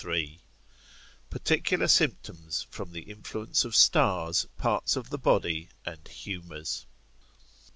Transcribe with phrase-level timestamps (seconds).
[1.29, 6.87] —Particular Symptoms from the influence of Stars, parts of the Body, and Humours.